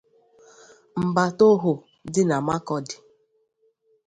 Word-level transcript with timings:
Mbatoho 1.07 1.71
dị 2.13 2.21
na 2.29 2.37
Makurdi 2.47 2.95